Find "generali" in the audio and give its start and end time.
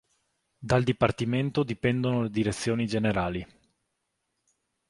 2.87-3.45